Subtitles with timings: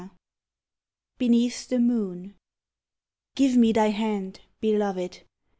[1.19, 2.33] BENEATH THE MOON
[3.35, 5.21] Give me thy hand, Beloved!